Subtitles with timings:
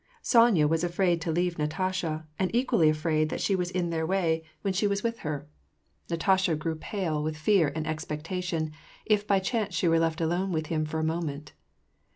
[0.23, 4.43] Sonya was afraid to leave Natasha, and ec^ually afraid that she was in their way,
[4.63, 4.79] when 224 WAR AND PEACE.
[4.79, 6.15] she was with her.
[6.17, 8.71] Natasha grew pale with fear and expecta tion,
[9.05, 11.53] if by chance she were left alone with him for a moment.